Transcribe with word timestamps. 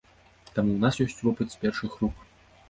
Таму 0.53 0.71
ў 0.75 0.79
нас 0.85 0.97
ёсць 1.05 1.21
вопыт 1.27 1.47
з 1.53 1.61
першых 1.67 1.91
рук. 2.01 2.27